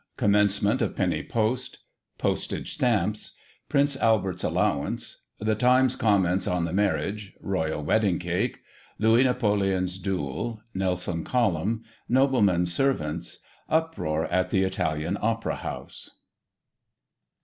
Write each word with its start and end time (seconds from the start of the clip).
Commencement 0.17 0.81
of 0.81 0.95
Penny 0.95 1.21
Post— 1.21 1.77
Postage 2.25 2.73
Stamps— 2.73 3.33
Prince 3.69 3.95
Albert's 3.97 4.43
allowance— 4.43 5.19
The 5.39 5.53
Times 5.53 5.95
comments 5.95 6.47
on 6.47 6.65
the 6.65 6.73
Marriage— 6.73 7.33
Royal 7.39 7.83
Wedding 7.83 8.17
Cake— 8.17 8.61
Louis 8.97 9.25
Napoleon's 9.25 9.99
duel— 9.99 10.59
Nelson 10.73 11.23
Column— 11.23 11.83
Noblemen's 12.19 12.73
servants— 12.73 13.41
Uproar 13.79 14.25
at 14.31 14.49
the 14.49 14.63
Italian 14.63 15.19
Opera 15.21 15.57
House. 15.57 16.09